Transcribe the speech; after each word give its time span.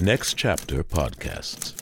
Next 0.00 0.34
Chapter 0.34 0.84
Podcasts. 0.84 1.74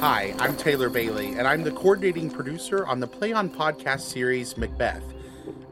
Hi, 0.00 0.34
I'm 0.40 0.56
Taylor 0.56 0.90
Bailey, 0.90 1.28
and 1.28 1.46
I'm 1.46 1.62
the 1.62 1.70
coordinating 1.70 2.28
producer 2.28 2.84
on 2.86 2.98
the 2.98 3.06
Play 3.06 3.34
On 3.34 3.48
podcast 3.48 4.00
series 4.00 4.56
Macbeth. 4.56 5.04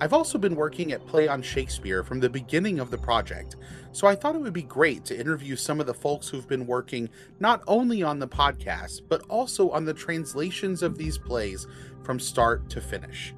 I've 0.00 0.12
also 0.12 0.38
been 0.38 0.54
working 0.54 0.92
at 0.92 1.04
Play 1.04 1.26
on 1.26 1.42
Shakespeare 1.42 2.04
from 2.04 2.20
the 2.20 2.30
beginning 2.30 2.78
of 2.78 2.92
the 2.92 2.98
project, 2.98 3.56
so 3.90 4.06
I 4.06 4.14
thought 4.14 4.36
it 4.36 4.40
would 4.40 4.52
be 4.52 4.62
great 4.62 5.04
to 5.06 5.18
interview 5.18 5.56
some 5.56 5.80
of 5.80 5.86
the 5.86 5.94
folks 5.94 6.28
who've 6.28 6.46
been 6.46 6.68
working 6.68 7.10
not 7.40 7.64
only 7.66 8.04
on 8.04 8.20
the 8.20 8.28
podcast, 8.28 9.00
but 9.08 9.22
also 9.28 9.70
on 9.70 9.84
the 9.84 9.94
translations 9.94 10.84
of 10.84 10.96
these 10.96 11.18
plays 11.18 11.66
from 12.04 12.20
start 12.20 12.70
to 12.70 12.80
finish. 12.80 13.34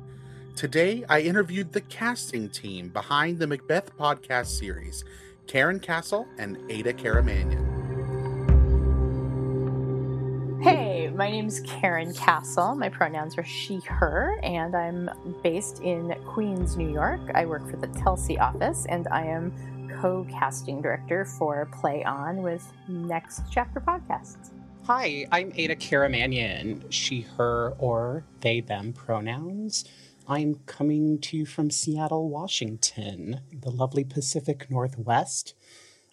Today, 0.57 1.04
I 1.11 1.20
interviewed 1.20 1.75
the 1.75 1.82
casting 1.82 2.49
team 2.49 2.89
behind 2.89 3.39
the 3.39 3.46
Macbeth 3.46 3.94
podcast 3.99 4.46
series, 4.46 5.04
Karyn 5.46 5.85
Casl 5.85 6.26
and 6.39 6.57
Ada 6.71 6.94
Karamanyan. 6.94 7.75
Hey, 10.63 11.11
my 11.14 11.30
name's 11.30 11.61
Karyn 11.61 12.16
Casl. 12.16 12.75
My 12.75 12.89
pronouns 12.89 13.36
are 13.36 13.44
she, 13.44 13.80
her, 13.80 14.40
and 14.43 14.75
I'm 14.75 15.11
based 15.43 15.80
in 15.82 16.14
Queens, 16.25 16.79
New 16.79 16.91
York. 16.91 17.21
I 17.35 17.44
work 17.44 17.68
for 17.68 17.77
the 17.77 17.88
Telsey 17.88 18.41
office, 18.41 18.86
and 18.88 19.07
I 19.08 19.27
am 19.27 19.52
co 20.00 20.27
casting 20.30 20.80
director 20.80 21.27
for 21.27 21.66
Play 21.66 22.02
On 22.04 22.41
with 22.41 22.66
Next 22.88 23.43
Chapter 23.50 23.80
Podcasts. 23.80 24.52
Hi, 24.85 25.27
I'm 25.30 25.52
Ada 25.54 25.77
Karamanyan, 25.77 26.85
she, 26.88 27.27
her, 27.36 27.75
or 27.79 28.25
they, 28.41 28.63
them 28.63 28.94
pronouns. 28.94 29.85
I'm 30.29 30.57
coming 30.66 31.21
to 31.21 31.36
you 31.36 31.46
from 31.46 31.71
Seattle, 31.71 32.28
Washington, 32.28 33.42
the 33.53 33.70
lovely 33.70 34.03
Pacific 34.03 34.69
Northwest. 34.69 35.55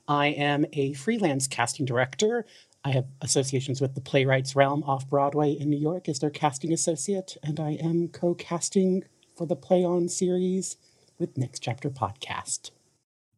I 0.08 0.28
am 0.28 0.68
a 0.72 0.94
freelance 0.94 1.48
casting 1.48 1.86
director. 1.86 2.46
I 2.86 2.92
have 2.92 3.08
associations 3.22 3.82
with 3.82 3.96
the 3.96 4.02
Playwrights 4.02 4.56
Realm 4.56 4.84
off 4.84 5.10
Broadway 5.10 5.54
in 5.54 5.70
New 5.70 5.80
York 5.80 6.08
as 6.08 6.20
their 6.20 6.30
casting 6.30 6.72
associate, 6.72 7.38
and 7.42 7.60
I 7.60 7.72
am 7.72 8.08
co 8.08 8.36
casting 8.36 9.04
for 9.36 9.48
the 9.48 9.56
Play 9.56 9.84
On 9.84 10.08
series 10.08 10.78
with 11.18 11.36
Next 11.36 11.60
Chapter 11.60 11.90
Podcast. 11.90 12.70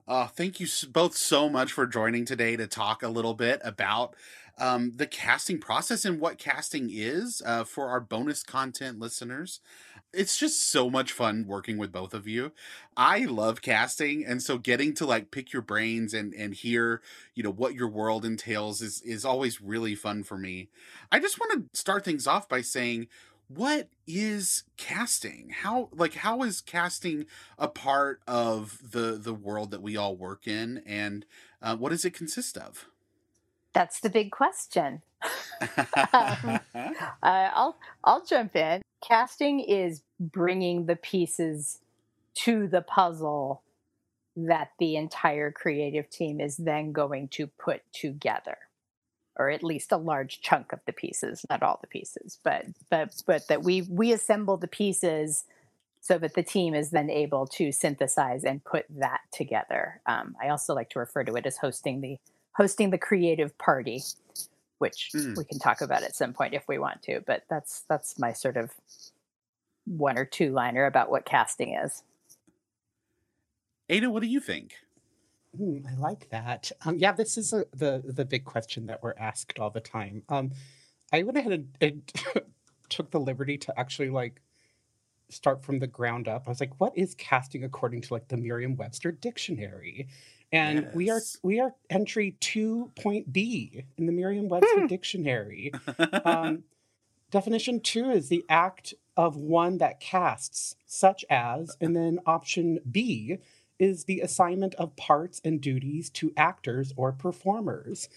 Uh, 0.07 0.27
thank 0.27 0.59
you 0.59 0.67
both 0.91 1.15
so 1.15 1.47
much 1.47 1.71
for 1.71 1.87
joining 1.87 2.25
today 2.25 2.57
to 2.57 2.67
talk 2.67 3.01
a 3.01 3.07
little 3.07 3.33
bit 3.33 3.61
about 3.63 4.13
um, 4.57 4.93
the 4.95 5.07
casting 5.07 5.59
process 5.59 6.05
and 6.05 6.19
what 6.19 6.37
casting 6.37 6.89
is 6.91 7.41
uh, 7.45 7.63
for 7.63 7.87
our 7.87 7.99
bonus 7.99 8.43
content 8.43 8.99
listeners 8.99 9.59
it's 10.15 10.37
just 10.37 10.69
so 10.69 10.89
much 10.89 11.11
fun 11.11 11.45
working 11.47 11.77
with 11.77 11.91
both 11.91 12.13
of 12.13 12.27
you. 12.27 12.51
I 12.95 13.25
love 13.25 13.61
casting 13.61 14.25
and 14.25 14.41
so 14.41 14.57
getting 14.57 14.93
to 14.95 15.05
like 15.05 15.31
pick 15.31 15.51
your 15.51 15.61
brains 15.61 16.13
and 16.13 16.33
and 16.33 16.53
hear, 16.53 17.01
you 17.33 17.43
know, 17.43 17.51
what 17.51 17.75
your 17.75 17.87
world 17.87 18.25
entails 18.25 18.81
is 18.81 19.01
is 19.01 19.25
always 19.25 19.61
really 19.61 19.95
fun 19.95 20.23
for 20.23 20.37
me. 20.37 20.69
I 21.11 21.19
just 21.19 21.39
want 21.39 21.71
to 21.71 21.79
start 21.79 22.05
things 22.05 22.27
off 22.27 22.47
by 22.47 22.61
saying 22.61 23.07
what 23.47 23.89
is 24.07 24.63
casting? 24.77 25.51
How 25.61 25.89
like 25.91 26.15
how 26.15 26.43
is 26.43 26.61
casting 26.61 27.25
a 27.57 27.67
part 27.67 28.21
of 28.27 28.79
the 28.91 29.19
the 29.21 29.33
world 29.33 29.71
that 29.71 29.81
we 29.81 29.97
all 29.97 30.15
work 30.15 30.47
in 30.47 30.81
and 30.85 31.25
uh, 31.61 31.75
what 31.75 31.89
does 31.89 32.05
it 32.05 32.13
consist 32.13 32.57
of? 32.57 32.87
That's 33.73 33.99
the 33.99 34.09
big 34.09 34.31
question. 34.31 35.01
um, 36.13 36.59
uh, 36.75 36.99
I'll 37.21 37.77
I'll 38.03 38.23
jump 38.23 38.55
in. 38.55 38.81
Casting 39.07 39.59
is 39.59 40.01
bringing 40.19 40.85
the 40.85 40.95
pieces 40.95 41.79
to 42.35 42.67
the 42.67 42.81
puzzle 42.81 43.61
that 44.35 44.71
the 44.79 44.95
entire 44.95 45.51
creative 45.51 46.09
team 46.09 46.41
is 46.41 46.57
then 46.57 46.91
going 46.91 47.27
to 47.29 47.47
put 47.47 47.81
together 47.93 48.57
or 49.37 49.49
at 49.49 49.63
least 49.63 49.91
a 49.91 49.97
large 49.97 50.41
chunk 50.41 50.73
of 50.73 50.79
the 50.85 50.91
pieces 50.91 51.45
not 51.49 51.63
all 51.63 51.79
the 51.81 51.87
pieces 51.87 52.39
but 52.43 52.65
but 52.89 53.23
but 53.25 53.47
that 53.47 53.63
we 53.63 53.83
we 53.83 54.11
assemble 54.11 54.57
the 54.57 54.67
pieces 54.67 55.45
so 56.01 56.17
that 56.17 56.33
the 56.33 56.43
team 56.43 56.75
is 56.75 56.91
then 56.91 57.09
able 57.09 57.47
to 57.47 57.71
synthesize 57.71 58.43
and 58.43 58.63
put 58.63 58.85
that 58.89 59.21
together. 59.31 60.01
Um, 60.05 60.35
i 60.41 60.49
also 60.49 60.73
like 60.73 60.89
to 60.89 60.99
refer 60.99 61.23
to 61.23 61.35
it 61.35 61.45
as 61.45 61.57
hosting 61.57 62.01
the 62.01 62.17
hosting 62.53 62.89
the 62.89 62.97
creative 62.97 63.57
party 63.57 64.03
which 64.77 65.11
mm. 65.15 65.37
we 65.37 65.45
can 65.45 65.59
talk 65.59 65.81
about 65.81 66.03
at 66.03 66.15
some 66.15 66.33
point 66.33 66.53
if 66.53 66.67
we 66.67 66.77
want 66.77 67.01
to 67.01 67.21
but 67.25 67.43
that's 67.49 67.83
that's 67.87 68.19
my 68.19 68.33
sort 68.33 68.57
of 68.57 68.71
one 69.85 70.17
or 70.17 70.25
two 70.25 70.51
liner 70.51 70.85
about 70.85 71.09
what 71.09 71.25
casting 71.25 71.75
is. 71.75 72.03
Ada, 73.89 74.09
what 74.09 74.23
do 74.23 74.27
you 74.27 74.39
think? 74.39 74.73
Mm, 75.59 75.85
I 75.87 75.95
like 75.97 76.29
that. 76.29 76.71
Um, 76.85 76.97
yeah, 76.97 77.11
this 77.11 77.37
is 77.37 77.53
a, 77.53 77.65
the 77.73 78.01
the 78.03 78.25
big 78.25 78.43
question 78.43 78.87
that 78.87 79.01
we're 79.01 79.13
asked 79.17 79.59
all 79.59 79.69
the 79.69 79.79
time. 79.79 80.23
Um, 80.27 80.51
I 81.13 81.23
went 81.23 81.37
ahead 81.37 81.53
and, 81.53 81.67
and 81.79 82.13
took 82.89 83.11
the 83.11 83.19
liberty 83.19 83.57
to 83.59 83.79
actually 83.79 84.09
like 84.09 84.41
start 85.29 85.63
from 85.63 85.79
the 85.79 85.87
ground 85.87 86.27
up. 86.27 86.43
I 86.45 86.49
was 86.49 86.59
like, 86.59 86.73
what 86.79 86.97
is 86.97 87.15
casting 87.15 87.63
according 87.63 88.01
to 88.01 88.13
like 88.13 88.27
the 88.27 88.37
Merriam-Webster 88.37 89.11
dictionary? 89.13 90.07
And 90.55 90.83
yes. 90.83 90.95
we 90.95 91.09
are 91.09 91.21
we 91.43 91.59
are 91.59 91.75
entry 91.89 92.37
two 92.39 92.89
point 92.95 93.33
B 93.33 93.83
in 93.97 94.05
the 94.05 94.13
Merriam-Webster 94.13 94.81
hmm. 94.81 94.87
dictionary. 94.87 95.71
Um, 96.25 96.63
definition 97.29 97.81
two 97.81 98.09
is 98.09 98.29
the 98.29 98.45
act 98.49 98.93
of 99.17 99.35
one 99.35 99.77
that 99.79 99.99
casts, 99.99 100.75
such 100.85 101.25
as, 101.29 101.75
and 101.81 101.95
then 101.95 102.19
option 102.25 102.79
B 102.89 103.37
is 103.77 104.05
the 104.05 104.21
assignment 104.21 104.73
of 104.75 104.95
parts 104.95 105.41
and 105.43 105.59
duties 105.59 106.09
to 106.11 106.31
actors 106.37 106.93
or 106.95 107.11
performers, 107.11 108.07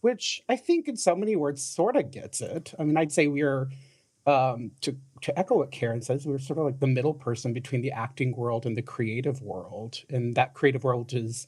which 0.00 0.42
I 0.48 0.56
think 0.56 0.88
in 0.88 0.96
so 0.96 1.16
many 1.16 1.34
words 1.36 1.62
sort 1.62 1.96
of 1.96 2.10
gets 2.10 2.40
it. 2.40 2.72
I 2.78 2.84
mean, 2.84 2.96
I'd 2.96 3.12
say 3.12 3.26
we're 3.26 3.68
um, 4.26 4.70
to 4.82 4.96
to 5.22 5.38
echo 5.38 5.56
what 5.56 5.72
Karyn 5.72 6.04
says, 6.04 6.24
we're 6.24 6.38
sort 6.38 6.58
of 6.58 6.66
like 6.66 6.80
the 6.80 6.86
middle 6.86 7.14
person 7.14 7.52
between 7.52 7.82
the 7.82 7.92
acting 7.92 8.36
world 8.36 8.64
and 8.64 8.76
the 8.76 8.82
creative 8.82 9.42
world, 9.42 9.98
and 10.08 10.34
that 10.36 10.54
creative 10.54 10.84
world 10.84 11.12
is 11.12 11.46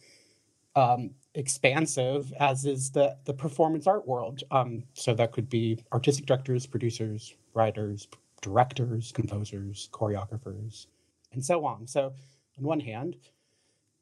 um, 0.75 1.11
expansive, 1.35 2.33
as 2.39 2.65
is 2.65 2.91
the 2.91 3.17
the 3.25 3.35
performance 3.35 3.87
art 3.87 4.07
world. 4.07 4.43
Um, 4.51 4.85
so 4.95 5.15
that 5.15 5.33
could 5.33 5.49
be 5.49 5.79
artistic 5.93 6.27
directors, 6.27 6.67
producers, 6.67 7.35
writers, 7.55 8.09
directors, 8.41 9.13
composers, 9.13 9.89
choreographers, 9.93 10.87
and 11.33 11.45
so 11.45 11.65
on. 11.65 11.87
So, 11.87 12.15
on 12.59 12.65
one 12.65 12.81
hand, 12.81 13.17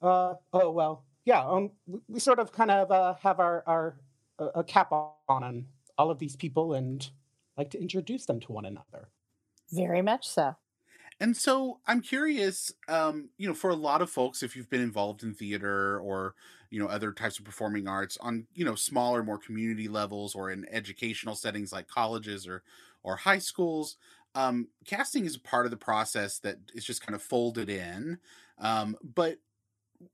uh, 0.03 0.35
oh 0.53 0.71
well, 0.71 1.05
yeah, 1.25 1.45
um, 1.45 1.71
we, 1.87 2.01
we 2.09 2.21
sort 2.21 2.39
of 2.39 2.53
kind 2.53 2.71
of 2.71 2.91
uh, 2.91 3.15
have 3.23 3.41
our 3.41 3.63
our 3.67 3.97
uh, 4.39 4.49
a 4.55 4.65
cap 4.65 4.93
on 4.93 5.11
on 5.29 5.67
all 5.99 6.11
of 6.11 6.19
these 6.19 6.37
people 6.37 6.75
and 6.75 7.11
like 7.57 7.71
to 7.71 7.81
introduce 7.81 8.27
them 8.27 8.41
to 8.41 8.53
one 8.53 8.65
another. 8.65 9.09
Very 9.71 10.03
much 10.03 10.29
so. 10.29 10.57
And 11.21 11.37
so 11.37 11.81
I'm 11.87 12.01
curious, 12.01 12.73
um, 12.89 13.29
you 13.37 13.47
know, 13.47 13.55
for 13.55 13.69
a 13.69 13.77
lot 13.77 14.01
of 14.01 14.09
folks, 14.09 14.43
if 14.43 14.57
you've 14.57 14.71
been 14.71 14.81
involved 14.81 15.23
in 15.23 15.35
theater 15.35 16.01
or, 16.01 16.35
you 16.71 16.81
know, 16.81 16.87
other 16.87 17.13
types 17.13 17.39
of 17.39 17.45
performing 17.45 17.89
arts 17.89 18.17
on, 18.21 18.47
you 18.55 18.65
know, 18.65 18.75
smaller, 18.75 19.23
more 19.23 19.39
community 19.39 19.89
levels 19.89 20.35
or 20.35 20.51
in 20.51 20.67
educational 20.71 21.35
settings 21.35 21.73
like 21.73 21.89
colleges 21.89 22.47
or 22.47 22.63
or 23.03 23.17
high 23.17 23.39
schools, 23.39 23.97
um, 24.35 24.69
casting 24.85 25.25
is 25.25 25.37
a 25.37 25.41
part 25.41 25.65
of 25.65 25.71
the 25.71 25.77
process 25.77 26.39
that 26.39 26.59
is 26.75 26.85
just 26.85 27.05
kind 27.05 27.15
of 27.15 27.23
folded 27.23 27.69
in. 27.69 28.19
Um, 28.59 28.97
but 29.03 29.39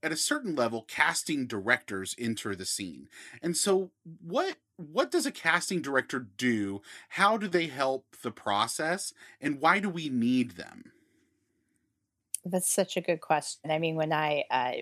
at 0.03 0.12
a 0.12 0.16
certain 0.16 0.55
level, 0.55 0.84
casting 0.89 1.47
directors 1.47 2.15
enter 2.19 2.55
the 2.55 2.65
scene. 2.65 3.09
And 3.43 3.56
so 3.56 3.91
what 4.21 4.56
what 4.77 5.11
does 5.11 5.27
a 5.27 5.33
casting 5.33 5.81
director 5.81 6.19
do? 6.37 6.83
How 7.11 7.37
do 7.37 7.49
they 7.49 7.66
help 7.66 8.05
the 8.22 8.31
process? 8.31 9.15
And 9.41 9.61
why 9.61 9.78
do 9.78 9.89
we 9.89 10.09
need 10.09 10.53
them? 10.53 10.93
That's 12.45 12.71
such 12.71 12.97
a 12.97 13.01
good 13.01 13.21
question. 13.21 13.71
I 13.71 13.78
mean, 13.78 13.97
when 13.97 14.13
I, 14.13 14.45
uh, 14.51 14.72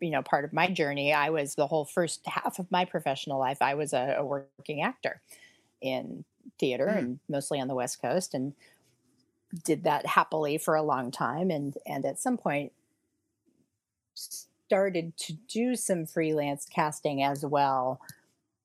you 0.00 0.10
know, 0.10 0.22
part 0.22 0.44
of 0.44 0.52
my 0.52 0.68
journey, 0.68 1.12
I 1.12 1.30
was 1.30 1.54
the 1.54 1.66
whole 1.66 1.84
first 1.84 2.26
half 2.26 2.58
of 2.58 2.70
my 2.70 2.84
professional 2.84 3.38
life, 3.38 3.58
I 3.60 3.74
was 3.74 3.92
a, 3.92 4.16
a 4.18 4.24
working 4.24 4.82
actor 4.82 5.20
in 5.80 6.24
theater 6.58 6.86
mm. 6.86 6.98
and 6.98 7.18
mostly 7.28 7.60
on 7.60 7.68
the 7.68 7.74
West 7.74 8.00
Coast. 8.00 8.34
And 8.34 8.54
did 9.64 9.84
that 9.84 10.06
happily 10.06 10.58
for 10.58 10.74
a 10.74 10.82
long 10.82 11.10
time 11.10 11.50
and 11.50 11.76
and 11.86 12.04
at 12.04 12.18
some 12.18 12.36
point 12.36 12.72
started 14.14 15.16
to 15.16 15.32
do 15.48 15.76
some 15.76 16.04
freelance 16.04 16.66
casting 16.66 17.22
as 17.22 17.44
well 17.44 18.00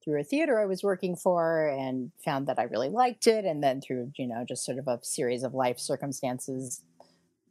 through 0.03 0.19
a 0.19 0.23
theater 0.23 0.59
I 0.59 0.65
was 0.65 0.83
working 0.83 1.15
for 1.15 1.67
and 1.67 2.11
found 2.25 2.47
that 2.47 2.57
I 2.57 2.63
really 2.63 2.89
liked 2.89 3.27
it 3.27 3.45
and 3.45 3.63
then 3.63 3.81
through 3.81 4.11
you 4.15 4.27
know 4.27 4.43
just 4.47 4.65
sort 4.65 4.79
of 4.79 4.87
a 4.87 4.99
series 5.03 5.43
of 5.43 5.53
life 5.53 5.79
circumstances 5.79 6.81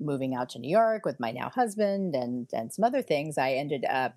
moving 0.00 0.35
out 0.35 0.49
to 0.50 0.58
New 0.58 0.70
York 0.70 1.05
with 1.05 1.20
my 1.20 1.31
now 1.31 1.50
husband 1.50 2.14
and 2.14 2.49
and 2.52 2.73
some 2.73 2.85
other 2.85 3.02
things 3.02 3.38
I 3.38 3.52
ended 3.52 3.85
up 3.85 4.14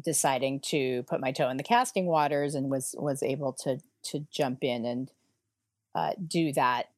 deciding 0.00 0.60
to 0.60 1.02
put 1.04 1.20
my 1.20 1.32
toe 1.32 1.48
in 1.48 1.56
the 1.56 1.62
casting 1.62 2.06
waters 2.06 2.54
and 2.54 2.70
was 2.70 2.94
was 2.98 3.22
able 3.22 3.52
to 3.52 3.78
to 4.04 4.26
jump 4.30 4.62
in 4.62 4.84
and 4.84 5.10
uh, 5.94 6.12
do 6.26 6.52
that 6.52 6.90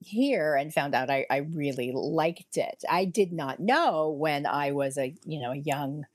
here 0.00 0.54
and 0.54 0.74
found 0.74 0.94
out 0.94 1.10
I, 1.10 1.26
I 1.30 1.38
really 1.38 1.92
liked 1.94 2.56
it. 2.56 2.84
I 2.90 3.04
did 3.04 3.32
not 3.32 3.60
know 3.60 4.10
when 4.10 4.46
I 4.46 4.72
was 4.72 4.98
a 4.98 5.14
you 5.24 5.40
know 5.40 5.52
a 5.52 5.56
young 5.56 6.06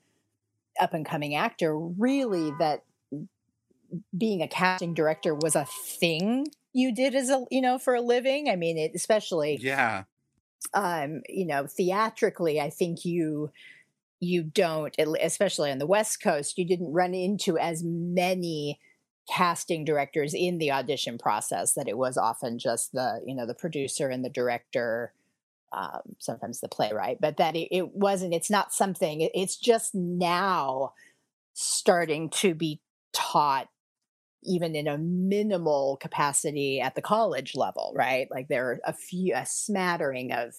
up 0.80 0.94
and 0.94 1.04
coming 1.04 1.34
actor 1.34 1.76
really 1.76 2.52
that 2.58 2.84
being 4.16 4.42
a 4.42 4.48
casting 4.48 4.94
director 4.94 5.34
was 5.34 5.56
a 5.56 5.64
thing 5.64 6.46
you 6.72 6.94
did 6.94 7.14
as 7.14 7.30
a 7.30 7.44
you 7.50 7.60
know 7.60 7.78
for 7.78 7.94
a 7.94 8.00
living. 8.00 8.48
I 8.48 8.56
mean, 8.56 8.78
it 8.78 8.92
especially 8.94 9.58
Yeah. 9.60 10.04
Um 10.74 11.22
you 11.28 11.46
know 11.46 11.66
theatrically 11.66 12.60
i 12.60 12.70
think 12.70 13.04
you 13.04 13.50
you 14.20 14.42
don't 14.42 14.94
especially 15.22 15.70
on 15.70 15.78
the 15.78 15.86
west 15.86 16.22
coast 16.22 16.58
you 16.58 16.64
didn't 16.66 16.92
run 16.92 17.14
into 17.14 17.58
as 17.58 17.82
many 17.84 18.78
casting 19.30 19.84
directors 19.84 20.34
in 20.34 20.58
the 20.58 20.72
audition 20.72 21.18
process 21.18 21.74
that 21.74 21.88
it 21.88 21.98
was 21.98 22.16
often 22.16 22.58
just 22.58 22.92
the 22.92 23.22
you 23.26 23.34
know 23.34 23.46
the 23.46 23.54
producer 23.54 24.08
and 24.08 24.24
the 24.24 24.30
director 24.30 25.12
um, 25.72 26.00
sometimes 26.18 26.60
the 26.60 26.68
playwright 26.68 27.20
but 27.20 27.36
that 27.36 27.56
it, 27.56 27.68
it 27.74 27.94
wasn't 27.94 28.34
it's 28.34 28.50
not 28.50 28.72
something 28.72 29.20
it- 29.22 29.32
it's 29.34 29.56
just 29.56 29.94
now 29.94 30.92
starting 31.54 32.30
to 32.30 32.54
be 32.54 32.80
taught 33.12 33.68
even 34.44 34.74
in 34.74 34.86
a 34.86 34.98
minimal 34.98 35.96
capacity 36.00 36.80
at 36.80 36.94
the 36.94 37.02
college 37.02 37.54
level, 37.54 37.92
right? 37.96 38.28
Like 38.30 38.48
there 38.48 38.70
are 38.70 38.80
a 38.84 38.92
few, 38.92 39.34
a 39.34 39.44
smattering 39.46 40.32
of 40.32 40.54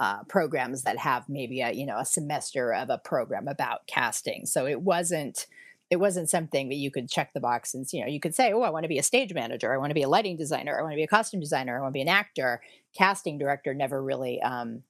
uh, 0.00 0.22
programs 0.24 0.82
that 0.82 0.98
have 0.98 1.28
maybe 1.28 1.60
a 1.60 1.72
you 1.72 1.84
know 1.84 1.98
a 1.98 2.04
semester 2.04 2.72
of 2.72 2.88
a 2.90 2.98
program 2.98 3.48
about 3.48 3.86
casting. 3.86 4.46
So 4.46 4.66
it 4.66 4.80
wasn't 4.82 5.46
it 5.90 5.96
wasn't 5.96 6.28
something 6.28 6.68
that 6.68 6.76
you 6.76 6.90
could 6.90 7.08
check 7.08 7.32
the 7.32 7.40
box 7.40 7.74
and 7.74 7.86
you 7.92 8.00
know 8.00 8.06
you 8.06 8.20
could 8.20 8.34
say, 8.34 8.52
oh, 8.52 8.62
I 8.62 8.70
want 8.70 8.84
to 8.84 8.88
be 8.88 8.98
a 8.98 9.02
stage 9.02 9.34
manager, 9.34 9.72
I 9.72 9.78
want 9.78 9.90
to 9.90 9.94
be 9.94 10.02
a 10.02 10.08
lighting 10.08 10.36
designer, 10.36 10.78
I 10.78 10.82
want 10.82 10.92
to 10.92 10.96
be 10.96 11.02
a 11.02 11.08
costume 11.08 11.40
designer, 11.40 11.76
I 11.76 11.80
want 11.80 11.92
to 11.92 11.98
be 11.98 12.02
an 12.02 12.08
actor. 12.08 12.60
Casting 12.96 13.38
director 13.38 13.74
never 13.74 14.02
really 14.02 14.40
um, 14.42 14.82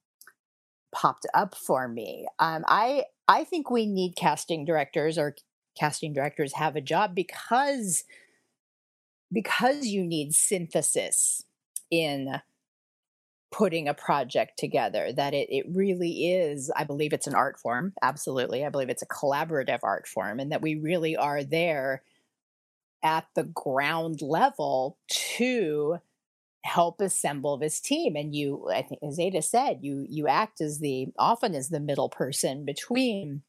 popped 0.91 1.25
up 1.33 1.55
for 1.55 1.87
me. 1.87 2.27
Um, 2.37 2.63
I 2.67 3.05
I 3.27 3.43
think 3.43 3.69
we 3.69 3.85
need 3.85 4.15
casting 4.15 4.65
directors 4.65 5.17
or 5.17 5.35
casting 5.77 6.13
directors 6.13 6.53
have 6.53 6.75
a 6.75 6.81
job 6.81 7.15
because 7.15 8.03
because 9.31 9.87
you 9.87 10.03
need 10.03 10.33
synthesis 10.33 11.43
in 11.91 12.41
putting 13.51 13.87
a 13.87 13.93
project 13.93 14.59
together 14.59 15.11
that 15.11 15.33
it, 15.33 15.47
it 15.49 15.65
really 15.73 16.27
is 16.27 16.71
i 16.75 16.83
believe 16.83 17.13
it's 17.13 17.25
an 17.25 17.33
art 17.33 17.59
form 17.59 17.93
absolutely 18.03 18.63
i 18.63 18.69
believe 18.69 18.89
it's 18.89 19.01
a 19.01 19.07
collaborative 19.07 19.79
art 19.81 20.07
form 20.07 20.39
and 20.39 20.51
that 20.51 20.61
we 20.61 20.75
really 20.75 21.17
are 21.17 21.43
there 21.43 22.03
at 23.03 23.25
the 23.35 23.43
ground 23.43 24.21
level 24.21 24.97
to 25.07 25.99
help 26.63 26.99
assemble 27.01 27.57
this 27.57 27.79
team. 27.79 28.15
And 28.15 28.35
you 28.35 28.69
i 28.73 28.81
think 28.81 29.01
as 29.03 29.19
ada 29.19 29.41
said 29.41 29.79
you 29.81 30.05
you 30.09 30.27
act 30.27 30.61
as 30.61 30.79
the 30.79 31.07
often 31.17 31.55
as 31.55 31.69
the 31.69 31.79
middle 31.79 32.09
person 32.09 32.65
between 32.65 33.43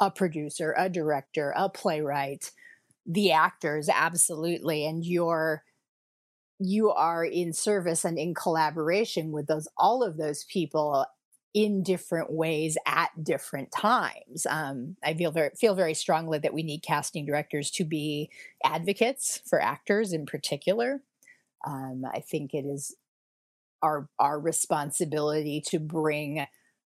a 0.00 0.10
producer 0.10 0.74
a 0.78 0.88
director 0.88 1.52
a 1.56 1.68
playwright 1.68 2.52
the 3.06 3.32
actors 3.32 3.88
absolutely 3.88 4.86
and 4.86 5.04
you're 5.04 5.62
you 6.58 6.90
are 6.90 7.24
in 7.24 7.52
service 7.52 8.04
and 8.04 8.18
in 8.18 8.34
collaboration 8.34 9.32
with 9.32 9.46
those 9.46 9.66
all 9.76 10.02
of 10.02 10.16
those 10.16 10.44
people 10.44 11.04
in 11.54 11.82
different 11.82 12.32
ways 12.32 12.78
at 12.86 13.10
different 13.22 13.70
times 13.72 14.46
um, 14.48 14.96
i 15.04 15.12
feel 15.14 15.30
very 15.30 15.50
feel 15.56 15.74
very 15.74 15.94
strongly 15.94 16.38
that 16.38 16.54
we 16.54 16.62
need 16.62 16.82
casting 16.82 17.26
directors 17.26 17.70
to 17.70 17.84
be 17.84 18.30
advocates 18.64 19.40
for 19.48 19.60
actors 19.60 20.12
in 20.12 20.24
particular. 20.26 21.02
Um, 21.66 22.04
i 22.12 22.20
think 22.20 22.54
it 22.54 22.64
is 22.64 22.94
our 23.82 24.08
our 24.18 24.38
responsibility 24.38 25.60
to 25.66 25.78
bring 25.78 26.46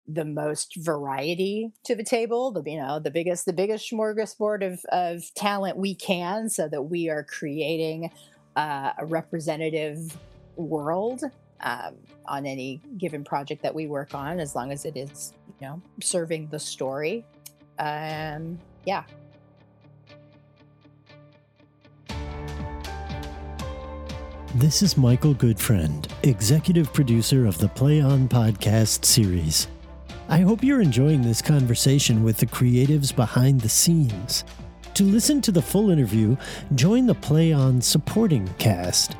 the 0.08 0.25
most 0.25 0.76
variety 0.76 1.70
to 1.84 1.94
the 1.94 2.02
table 2.02 2.50
the 2.50 2.62
you 2.69 2.76
know 2.76 2.99
the 2.99 3.10
biggest 3.10 3.46
the 3.46 3.52
biggest 3.52 3.90
smorgasbord 3.90 4.66
of 4.66 4.84
of 4.90 5.22
talent 5.34 5.76
we 5.76 5.94
can 5.94 6.49
so 6.49 6.69
that 6.69 6.82
we 6.82 7.08
are 7.08 7.22
creating 7.22 8.10
uh, 8.56 8.93
a 8.99 9.06
representative 9.06 10.16
world 10.56 11.22
um, 11.60 11.94
on 12.26 12.44
any 12.46 12.82
given 12.99 13.22
project 13.22 13.62
that 13.62 13.75
we 13.75 13.87
work 13.87 14.12
on 14.14 14.40
as 14.40 14.56
long 14.56 14.72
as 14.72 14.84
it 14.84 14.96
is 14.96 15.32
you 15.60 15.66
know 15.66 15.81
serving 16.00 16.48
the 16.48 16.58
story 16.58 17.25
um 17.78 18.58
yeah 18.84 19.05
This 24.56 24.82
is 24.82 24.98
Michael 24.98 25.34
Goodfriend, 25.34 26.10
executive 26.25 26.93
producer 26.93 27.46
of 27.46 27.56
the 27.56 27.69
Play 27.69 28.02
On 28.02 28.28
podcast 28.28 29.06
series. 29.06 29.66
I 30.32 30.38
hope 30.38 30.64
you're 30.64 30.81
enjoying 30.81 31.20
this 31.20 31.43
conversation 31.43 32.25
with 32.25 32.38
the 32.38 32.46
creatives 32.46 33.14
behind 33.14 33.61
the 33.61 33.69
scenes. 33.69 34.44
To 34.94 35.05
listen 35.05 35.43
to 35.43 35.52
the 35.52 35.61
full 35.61 35.90
interview, 35.90 36.38
join 36.75 37.05
the 37.05 37.14
Play 37.14 37.52
On 37.52 37.82
supporting 37.82 38.49
cast 38.56 39.14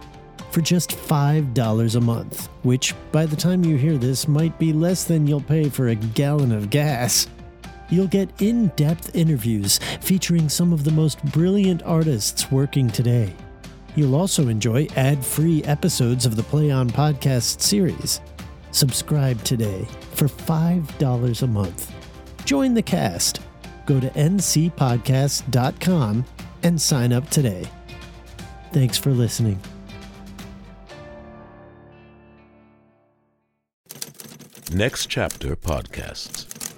for 0.50 0.62
just 0.62 0.93
$5 0.93 1.97
a 1.97 2.00
month, 2.00 2.49
which 2.62 2.94
by 3.12 3.26
the 3.26 3.37
time 3.37 3.62
you 3.62 3.76
hear 3.76 3.99
this 3.99 4.26
might 4.26 4.59
be 4.59 4.73
less 4.73 5.05
than 5.05 5.26
you'll 5.26 5.43
pay 5.43 5.69
for 5.69 5.88
a 5.88 5.94
gallon 5.94 6.50
of 6.50 6.70
gas. 6.70 7.26
You'll 7.91 8.06
get 8.06 8.31
in 8.41 8.69
depth 8.69 9.14
interviews 9.14 9.81
featuring 10.00 10.49
some 10.49 10.73
of 10.73 10.82
the 10.82 10.93
most 10.93 11.23
brilliant 11.26 11.82
artists 11.82 12.50
working 12.50 12.88
today. 12.88 13.35
You'll 13.97 14.17
also 14.17 14.49
enjoy 14.49 14.87
ad 14.97 15.23
free 15.23 15.62
episodes 15.64 16.25
of 16.25 16.37
the 16.37 16.43
Play 16.43 16.70
On 16.70 16.88
podcast 16.88 17.61
series. 17.61 18.23
Subscribe 18.70 19.44
today 19.44 19.87
for 20.14 20.29
$5 20.29 21.43
a 21.43 21.47
month. 21.47 21.93
Join 22.44 22.75
the 22.75 22.82
cast. 22.82 23.41
Go 23.87 24.00
to 24.00 24.11
ncpodcast.com 24.11 26.25
and 26.62 26.81
sign 26.81 27.12
up 27.12 27.29
today. 27.31 27.67
Thanks 28.73 28.99
for 28.99 29.11
listening. 29.11 29.61
Next 34.73 35.06
Chapter 35.06 35.55
Podcasts. 35.55 36.72